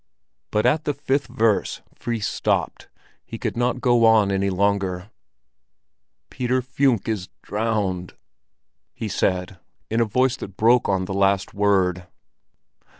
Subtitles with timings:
[0.49, 2.87] But at the fifth verse Fris stopped;
[3.23, 5.11] he could not go on any longer.
[6.31, 8.15] "Peter Funck is drowned!"
[8.95, 9.59] he said,
[9.91, 12.07] in a voice that broke on the last word.